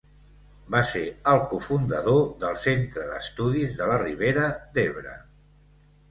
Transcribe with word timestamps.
Va 0.75 0.79
ser 0.91 1.01
el 1.31 1.41
cofundador 1.49 2.23
del 2.43 2.57
Centre 2.63 3.05
d'Estudis 3.09 3.75
de 3.83 3.91
la 3.91 3.99
Ribera 4.05 4.47
d'Ebre. 4.79 5.13